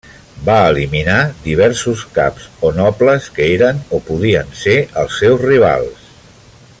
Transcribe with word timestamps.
Va 0.45 0.53
eliminar 0.69 1.17
diversos 1.43 2.01
caps 2.15 2.47
o 2.69 2.73
nobles 2.79 3.29
que 3.37 3.45
eren 3.59 3.85
o 3.99 4.03
podien 4.11 4.53
ser 4.65 4.77
els 5.03 5.23
seus 5.23 5.49
rivals. 5.49 6.13